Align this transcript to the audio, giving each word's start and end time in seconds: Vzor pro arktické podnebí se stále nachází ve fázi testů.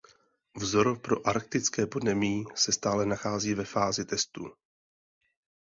Vzor 0.55 0.99
pro 0.99 1.27
arktické 1.27 1.85
podnebí 1.87 2.45
se 2.55 2.71
stále 2.71 3.05
nachází 3.05 3.53
ve 3.53 3.65
fázi 3.65 4.05
testů. 4.05 4.49